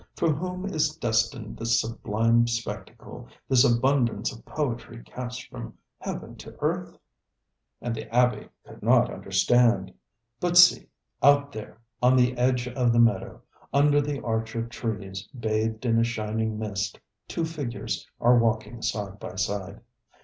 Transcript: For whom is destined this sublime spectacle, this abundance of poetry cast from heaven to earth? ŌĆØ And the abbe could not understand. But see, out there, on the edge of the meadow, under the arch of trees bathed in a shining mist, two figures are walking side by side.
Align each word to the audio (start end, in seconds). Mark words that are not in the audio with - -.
For 0.15 0.33
whom 0.33 0.65
is 0.65 0.95
destined 0.97 1.57
this 1.57 1.79
sublime 1.79 2.47
spectacle, 2.47 3.27
this 3.47 3.63
abundance 3.63 4.33
of 4.35 4.43
poetry 4.45 5.03
cast 5.05 5.47
from 5.51 5.77
heaven 5.99 6.35
to 6.37 6.57
earth? 6.59 6.89
ŌĆØ 6.89 6.97
And 7.81 7.93
the 7.95 8.11
abbe 8.15 8.49
could 8.65 8.81
not 8.81 9.13
understand. 9.13 9.93
But 10.39 10.57
see, 10.57 10.87
out 11.21 11.51
there, 11.51 11.77
on 12.01 12.15
the 12.17 12.35
edge 12.35 12.67
of 12.67 12.91
the 12.91 12.99
meadow, 12.99 13.41
under 13.71 14.01
the 14.01 14.19
arch 14.23 14.55
of 14.55 14.69
trees 14.69 15.29
bathed 15.39 15.85
in 15.85 15.99
a 15.99 16.03
shining 16.03 16.57
mist, 16.57 16.99
two 17.27 17.45
figures 17.45 18.07
are 18.19 18.39
walking 18.39 18.81
side 18.81 19.19
by 19.19 19.35
side. 19.35 19.81